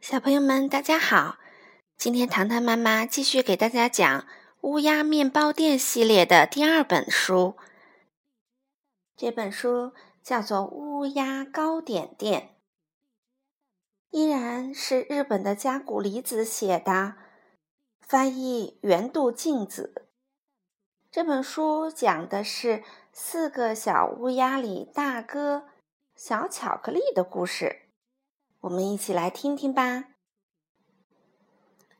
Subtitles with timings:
[0.00, 1.38] 小朋友们，大家好！
[1.96, 4.20] 今天糖糖妈妈继续给大家讲
[4.60, 7.56] 《乌鸦面包店》系列的第二本书。
[9.16, 9.92] 这本书
[10.22, 12.56] 叫做《乌鸦糕点店》，
[14.16, 17.14] 依然是日本的加古里子写的，
[18.00, 20.06] 翻译原度静子。
[21.10, 25.68] 这本书讲的是四个小乌鸦里大哥
[26.16, 27.83] 小巧克力的故事。
[28.64, 30.04] 我们一起来听听吧。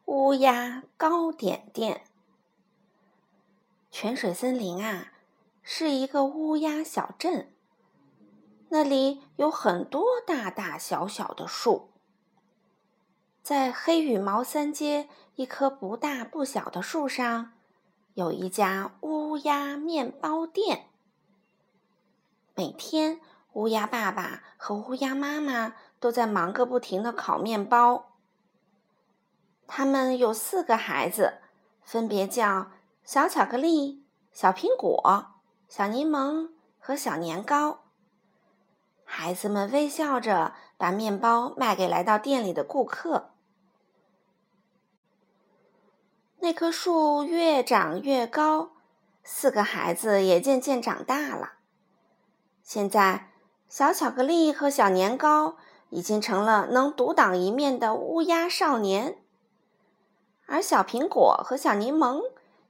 [0.06, 2.04] 乌鸦糕点店，
[3.90, 5.12] 泉水森林啊，
[5.62, 7.52] 是一个乌鸦小镇。
[8.70, 11.90] 那里有很多大大小小的树。
[13.42, 17.52] 在黑羽毛三街一棵不大不小的树上，
[18.14, 20.86] 有一家乌鸦面包店。
[22.54, 23.20] 每天，
[23.52, 25.74] 乌鸦爸爸和乌鸦妈妈。
[25.98, 28.12] 都在忙个不停的烤面包。
[29.66, 31.38] 他们有四个孩子，
[31.82, 32.70] 分别叫
[33.02, 35.26] 小巧克力、小苹果、
[35.68, 37.80] 小柠檬和小年糕。
[39.04, 43.30] 孩子们微笑着把面包卖给来到店里的顾客。
[46.40, 48.72] 那棵树越长越高，
[49.22, 51.54] 四个孩子也渐渐长大了。
[52.62, 53.30] 现在，
[53.68, 55.56] 小巧克力和小年糕。
[55.94, 59.16] 已经成了能独当一面的乌鸦少年，
[60.44, 62.20] 而小苹果和小柠檬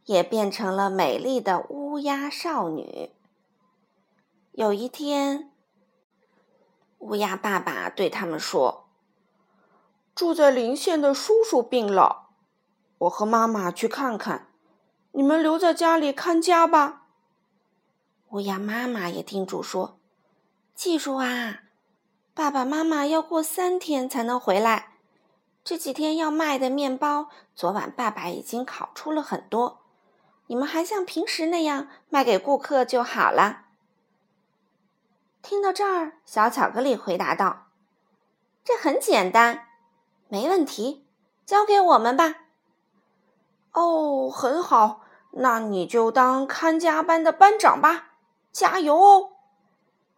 [0.05, 3.15] 也变成了美丽的乌鸦少女。
[4.53, 5.51] 有一天，
[6.99, 8.89] 乌鸦爸爸对他们说
[10.15, 12.29] ：“住在邻县的叔叔病了，
[12.99, 14.49] 我和妈妈去看看，
[15.13, 17.07] 你们留在家里看家吧。”
[18.33, 19.99] 乌鸦妈妈也叮嘱说
[20.77, 21.61] ：“记住啊。”
[22.35, 24.95] 爸爸妈妈要过三天才能回来。
[25.63, 29.79] 这几天要卖的面包，昨晚爸爸已经烤出了很多。
[30.49, 33.67] 你们还像平时那样卖给顾客就好了。
[35.43, 37.69] 听到这儿，小巧克力回答道
[38.65, 39.69] ：“这很简单，
[40.27, 41.07] 没问题，
[41.47, 42.47] 交给我们吧。”
[43.73, 48.15] 哦，很好，那你就当看家班的班长吧，
[48.51, 49.31] 加油哦！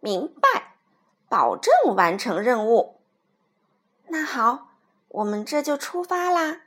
[0.01, 0.76] 明白。
[1.29, 3.01] 保证完成任务。
[4.09, 4.69] 那好，
[5.09, 6.63] 我们这就出发啦。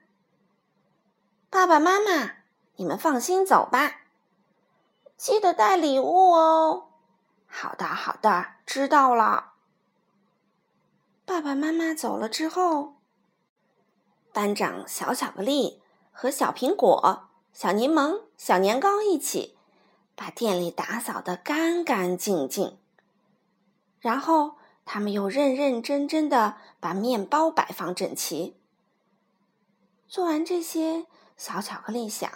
[1.50, 2.34] 爸爸妈妈，
[2.76, 4.02] 你们放心走吧，
[5.18, 6.90] 记得带礼物哦。
[7.48, 9.54] 好的，好的，知道了。
[11.26, 12.96] 爸爸妈妈走了之后，
[14.34, 15.82] 班长小巧克力
[16.12, 19.58] 和小苹果、小柠檬、小年糕一起
[20.16, 22.78] 把店里打扫得干干净净。
[24.00, 24.56] 然后，
[24.86, 28.56] 他们又认认真真的把面包摆放整齐。
[30.08, 31.06] 做完这些，
[31.38, 32.30] 小巧克力想：“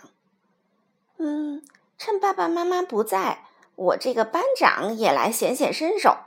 [1.18, 1.66] 嗯，
[1.98, 6.18] 趁爸爸妈妈不在，我这个班长也来显显身手。”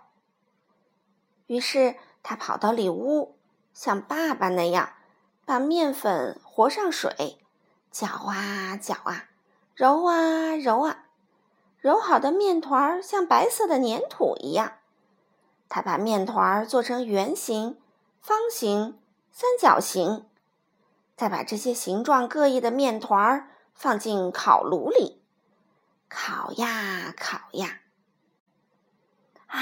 [1.47, 3.37] 于是，他跑到里屋，
[3.73, 4.95] 像爸爸那样，
[5.45, 7.39] 把面粉和上水，
[7.93, 9.29] 搅啊搅啊，
[9.75, 11.07] 揉啊揉啊，
[11.79, 14.79] 揉好的面团像白色的粘土一样。
[15.69, 17.79] 他把面团做成圆形、
[18.21, 18.99] 方形、
[19.31, 20.27] 三角形，
[21.17, 25.23] 再把这些形状各异的面团放进烤炉里，
[26.09, 27.81] 烤呀烤呀，
[29.47, 29.61] 啊，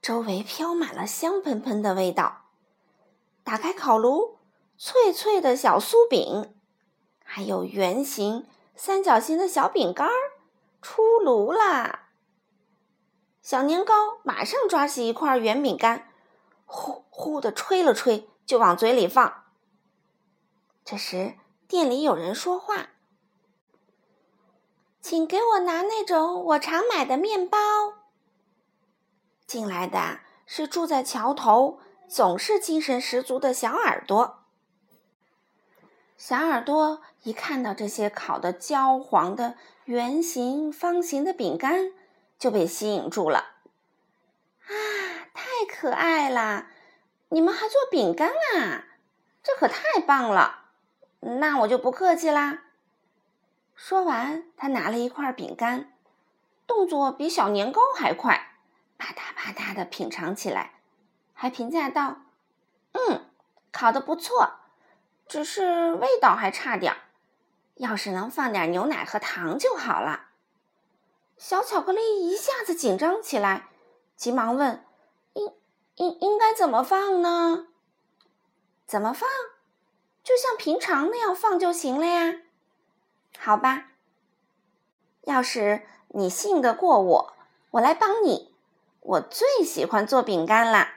[0.00, 2.44] 周围飘满了香喷喷的味道。
[3.42, 4.38] 打开烤炉，
[4.76, 6.54] 脆脆的小酥饼，
[7.24, 8.46] 还有圆形、
[8.76, 10.12] 三角形的小饼干儿
[10.82, 12.07] 出炉啦！
[13.48, 13.94] 小年糕
[14.24, 16.10] 马上抓起一块圆饼干，
[16.66, 19.44] 呼呼的吹了吹，就往嘴里放。
[20.84, 21.32] 这时，
[21.66, 22.90] 店里有人说话
[25.00, 27.58] ：“请给我拿那种我常买的面包。”
[29.48, 34.40] 进来的是住在桥头、总是精神十足的小耳朵。
[36.18, 39.54] 小耳朵一看到这些烤的焦黄的
[39.86, 41.94] 圆形、方形的饼干。
[42.38, 43.38] 就被吸引住了，
[44.62, 44.70] 啊，
[45.34, 46.68] 太可爱了！
[47.30, 48.84] 你们还做饼干啊？
[49.42, 50.66] 这可太棒了！
[51.20, 52.62] 那我就不客气啦。
[53.74, 55.92] 说完，他拿了一块饼干，
[56.66, 58.52] 动作比小年糕还快，
[58.98, 60.74] 啪嗒啪嗒的品尝起来，
[61.34, 62.18] 还评价道
[62.92, 63.26] ：“嗯，
[63.72, 64.60] 烤的不错，
[65.26, 66.98] 只是味道还差点儿，
[67.74, 70.26] 要是能放点牛奶和糖就好了。”
[71.38, 73.68] 小巧克力一下子紧张起来，
[74.16, 74.84] 急忙问
[75.34, 75.54] ：“应
[75.94, 77.68] 应应该怎么放呢？”
[78.86, 79.28] 怎么放？
[80.24, 82.40] 就像平常那样放就行了呀。
[83.38, 83.92] 好吧，
[85.22, 87.32] 要是你信得过我，
[87.70, 88.52] 我来帮你。
[89.00, 90.96] 我最喜欢做饼干啦。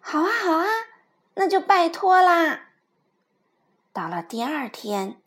[0.00, 0.66] 好啊，好啊，
[1.34, 2.68] 那就拜托啦。
[3.94, 5.21] 到了第二天，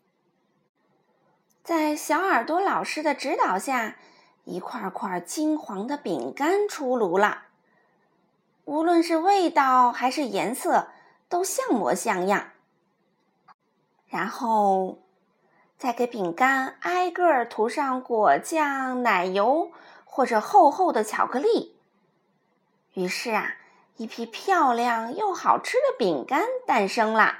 [1.66, 3.96] 在小耳朵老师的指导下，
[4.44, 7.42] 一块块金黄的饼干出炉了。
[8.66, 10.86] 无论是味道还是颜色，
[11.28, 12.50] 都像模像样。
[14.06, 15.02] 然后，
[15.76, 19.72] 再给饼干挨个涂上果酱、奶油
[20.04, 21.76] 或者厚厚的巧克力。
[22.92, 23.56] 于是啊，
[23.96, 27.38] 一批漂亮又好吃的饼干诞生了。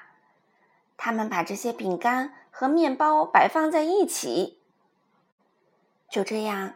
[0.97, 4.59] 他们把这些饼干和面包摆放在一起。
[6.09, 6.73] 就这样，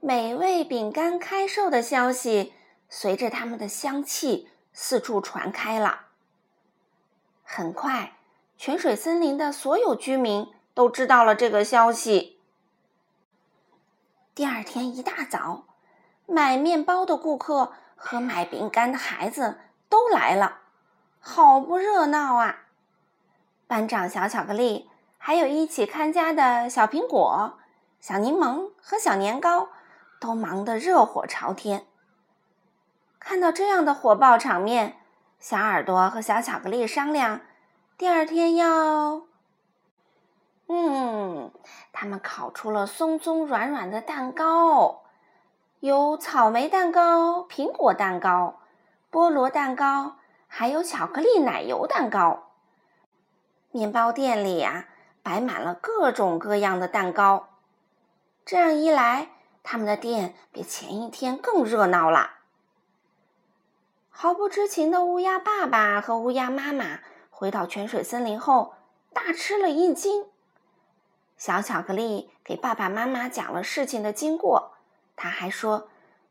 [0.00, 2.52] 美味饼干开售的消息。
[2.90, 6.08] 随着它们的香气四处传开了。
[7.42, 8.18] 很快，
[8.58, 12.38] 泉水森林的所有居民都知道了这个消息。
[14.34, 15.64] 第二天一大早，
[16.26, 20.60] 买面包的顾客和买饼干的孩子都来了，
[21.18, 22.66] 好不热闹啊！
[23.66, 24.90] 班长小巧克力，
[25.26, 27.54] 还有一起看家的小苹果、
[27.98, 29.68] 小柠檬和小年糕，
[30.20, 31.86] 都忙得热火朝天。
[33.18, 34.98] 看到这样的火爆场面，
[35.40, 37.40] 小耳朵和小巧克力商量，
[37.96, 39.22] 第二天要……
[40.68, 41.50] 嗯，
[41.90, 45.04] 他们烤出了松松软软的蛋糕，
[45.80, 48.60] 有草莓蛋糕、苹果蛋糕、
[49.10, 50.16] 菠萝蛋糕，
[50.46, 52.50] 还有巧克力奶油蛋糕。
[53.70, 54.88] 面包店里呀，
[55.24, 57.48] 摆满了各种各样的蛋糕。
[58.44, 59.30] 这样一来，
[59.64, 62.34] 他们的店比前一天更热闹了。
[64.10, 67.00] 毫不知情的乌鸦爸爸和乌鸦妈妈
[67.30, 68.74] 回到泉水森林后，
[69.12, 70.26] 大吃了一惊。
[71.36, 74.74] 小巧克力给爸爸妈妈讲了事情的经过，
[75.16, 75.88] 他还说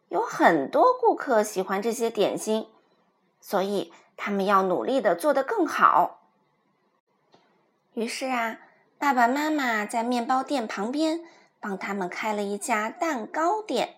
[0.08, 2.70] 有很多顾客喜欢这些点心，
[3.42, 6.22] 所以他们要努力的做得更好。
[7.96, 8.60] 于是啊，
[9.04, 11.20] 爸爸妈妈在面包店旁边
[11.60, 13.98] 帮他们开了一家蛋糕店。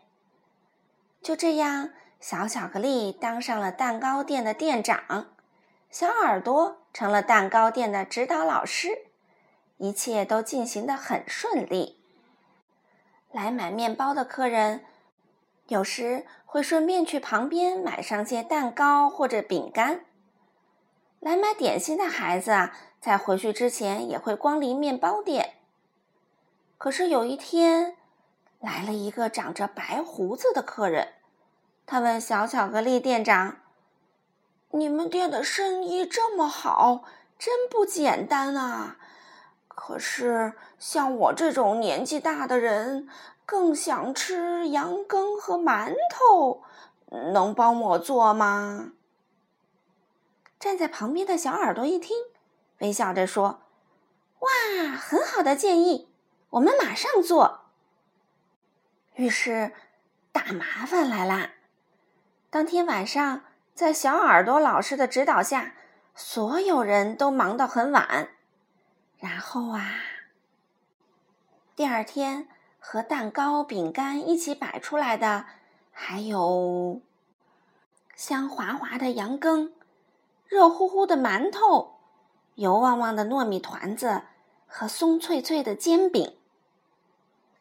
[1.21, 1.91] 就这样。
[2.19, 5.27] 小巧克力当上了蛋糕店的店长，
[5.91, 8.97] 小耳朵成了蛋糕店的指导老师，
[9.77, 12.01] 一切都进行的很顺利。
[13.31, 14.83] 来买面包的客人，
[15.67, 19.99] 有时会顺便去旁边买上些蛋糕或者饼干；
[21.19, 22.75] 来买点心的孩子啊，
[23.05, 25.57] 在回去之前也会光临面包店。
[26.79, 27.95] 可是有一天，
[28.59, 31.09] 来了一个长着白胡子的客人。
[31.85, 33.57] 他问小巧克力店长
[34.73, 37.03] ：“你们店的生意这么好，
[37.37, 38.97] 真不简单啊！
[39.67, 43.07] 可是像我这种年纪大的人，
[43.45, 46.63] 更想吃羊羹和馒头，
[47.31, 48.93] 能帮我做吗？”
[50.59, 52.17] 站在旁边的小耳朵一听，
[52.79, 53.61] 微笑着说
[54.39, 56.09] ：“哇，很好的建议，
[56.51, 57.61] 我们马上做。”
[59.15, 59.73] 于是，
[60.31, 61.51] 大麻烦来啦。
[62.49, 63.43] 当天晚上，
[63.73, 65.73] 在小耳朵老师的指导下，
[66.13, 68.29] 所有人都忙到很晚。
[69.19, 69.95] 然后啊，
[71.75, 72.47] 第二天
[72.79, 75.45] 和蛋糕、饼干一起摆出来的，
[75.91, 77.01] 还有
[78.15, 79.73] 香滑滑的羊羹、
[80.45, 81.94] 热乎乎的馒头、
[82.55, 84.23] 油汪汪的糯米团子
[84.65, 86.35] 和松脆脆的煎饼。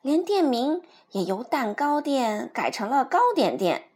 [0.01, 0.83] 连店名
[1.13, 3.89] 也由蛋糕店改成了糕点店。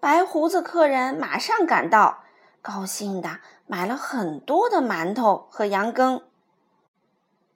[0.00, 2.24] 白胡子客人马上赶到，
[2.62, 6.22] 高兴的买了很多的馒头和羊羹。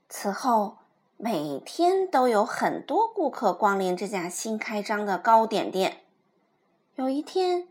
[0.09, 0.78] 此后，
[1.16, 6.02] 每天都有很多顾客光临这家新开张的糕点店。
[6.95, 7.68] 有一天，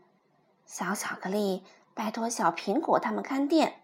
[0.64, 3.82] 小巧克力拜托小苹果他们看店，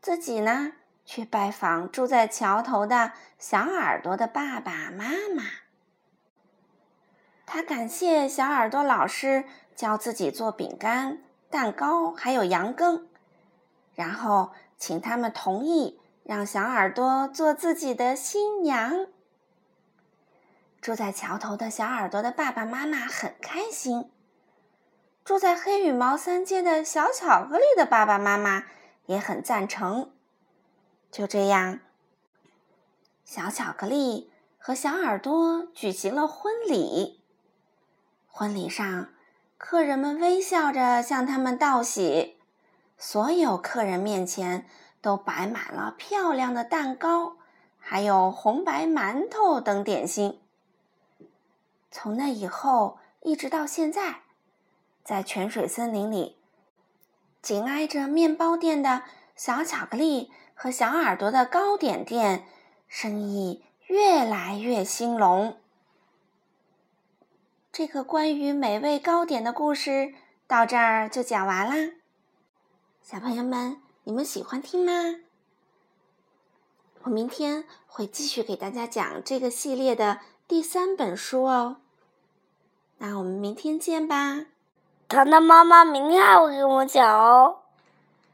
[0.00, 0.72] 自己呢
[1.04, 5.44] 去拜访住在桥头的小耳朵的爸爸妈妈。
[7.46, 9.44] 他感谢小耳朵老师。
[9.78, 13.06] 教自己做饼干、蛋糕，还有羊羹，
[13.94, 19.06] 然后请他们同意让小耳朵做自己的新娘。
[20.80, 24.10] 住在桥头的小耳朵的爸爸妈妈很开心，
[25.24, 28.64] 住在黑羽毛三街的小巧克力的爸爸妈妈
[29.08, 30.12] 也很赞成。
[31.10, 31.80] 就这样，
[33.24, 37.20] 小巧克力和小耳朵举行了婚礼。
[38.28, 39.08] 婚礼上。
[39.60, 42.38] 客人们微笑着向他们道喜，
[42.96, 44.68] 所有客人面前
[45.02, 47.38] 都摆满了漂亮的蛋糕，
[47.76, 50.40] 还有红白馒头等点心。
[51.90, 54.20] 从那以后一直到现在，
[55.02, 56.37] 在泉水森林里，
[57.40, 59.02] 紧挨着面包店的
[59.34, 62.46] 小巧克力和小耳朵的糕点店，
[62.88, 65.58] 生意越来越兴隆。
[67.70, 70.14] 这个关于美味糕点的故事
[70.46, 71.94] 到这儿就讲完啦。
[73.02, 74.92] 小朋友们，你们喜欢听吗？
[77.02, 81.76] 我明天会继续给大家讲这个系列的第三本书哦。
[82.98, 84.46] 那我们明天见吧。
[85.08, 87.57] 糖糖妈妈明天还会跟我讲哦。